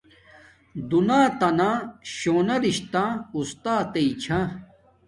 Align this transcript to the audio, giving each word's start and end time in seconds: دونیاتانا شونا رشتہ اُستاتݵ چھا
دونیاتانا 0.89 1.69
شونا 2.15 2.55
رشتہ 2.65 3.03
اُستاتݵ 3.37 4.07
چھا 4.23 4.39